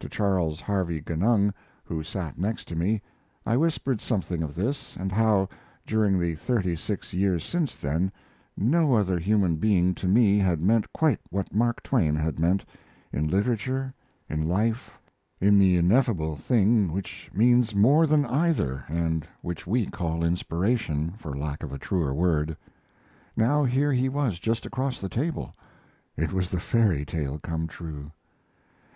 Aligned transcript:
To 0.00 0.08
Charles 0.08 0.60
Harvey 0.60 1.00
Genung, 1.00 1.54
who 1.84 2.02
sat 2.02 2.36
next 2.36 2.64
to 2.66 2.74
me, 2.74 3.00
I 3.46 3.56
whispered 3.56 4.00
something 4.00 4.42
of 4.42 4.56
this, 4.56 4.96
and 4.96 5.12
how, 5.12 5.48
during 5.86 6.18
the 6.18 6.34
thirty 6.34 6.74
six 6.74 7.12
years 7.12 7.44
since 7.44 7.76
then, 7.76 8.10
no 8.56 8.94
other 8.94 9.16
human 9.20 9.58
being 9.58 9.94
to 9.94 10.08
me 10.08 10.38
had 10.38 10.60
meant 10.60 10.92
quite 10.92 11.20
what 11.30 11.54
Mark 11.54 11.84
Twain 11.84 12.16
had 12.16 12.40
meant 12.40 12.64
in 13.12 13.28
literature, 13.28 13.94
in 14.28 14.42
life, 14.48 14.90
in 15.40 15.56
the 15.56 15.76
ineffable 15.76 16.34
thing 16.34 16.90
which 16.92 17.30
means 17.32 17.72
more 17.72 18.08
than 18.08 18.26
either, 18.26 18.84
and 18.88 19.24
which 19.40 19.68
we 19.68 19.86
call 19.86 20.24
"inspiration," 20.24 21.14
for 21.16 21.36
lack 21.38 21.62
of 21.62 21.72
a 21.72 21.78
truer 21.78 22.12
word. 22.12 22.56
Now 23.36 23.62
here 23.62 23.92
he 23.92 24.08
was, 24.08 24.40
just 24.40 24.66
across 24.66 25.00
the 25.00 25.08
table. 25.08 25.54
It 26.16 26.32
was 26.32 26.50
the 26.50 26.58
fairy 26.58 27.04
tale 27.04 27.38
come 27.40 27.68
true. 27.68 28.10